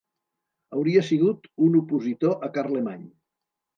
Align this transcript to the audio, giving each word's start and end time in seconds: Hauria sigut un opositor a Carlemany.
Hauria 0.77 1.03
sigut 1.11 1.45
un 1.67 1.77
opositor 1.81 2.35
a 2.49 2.51
Carlemany. 2.57 3.05